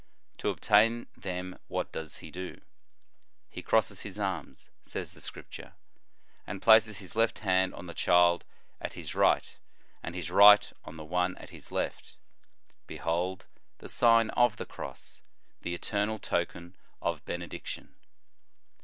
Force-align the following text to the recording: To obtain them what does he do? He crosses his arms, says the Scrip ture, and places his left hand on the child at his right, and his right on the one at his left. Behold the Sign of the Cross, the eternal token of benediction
To 0.39 0.49
obtain 0.49 1.05
them 1.15 1.59
what 1.67 1.91
does 1.91 2.17
he 2.25 2.31
do? 2.31 2.59
He 3.51 3.61
crosses 3.61 4.01
his 4.01 4.17
arms, 4.17 4.71
says 4.83 5.11
the 5.13 5.21
Scrip 5.21 5.51
ture, 5.51 5.73
and 6.47 6.59
places 6.59 6.97
his 6.97 7.15
left 7.15 7.37
hand 7.37 7.75
on 7.75 7.85
the 7.85 7.93
child 7.93 8.43
at 8.81 8.93
his 8.93 9.13
right, 9.13 9.55
and 10.01 10.15
his 10.15 10.31
right 10.31 10.73
on 10.85 10.97
the 10.97 11.05
one 11.05 11.37
at 11.37 11.51
his 11.51 11.71
left. 11.71 12.17
Behold 12.87 13.45
the 13.77 13.87
Sign 13.87 14.31
of 14.31 14.57
the 14.57 14.65
Cross, 14.65 15.21
the 15.61 15.75
eternal 15.75 16.17
token 16.17 16.75
of 16.99 17.23
benediction 17.25 17.93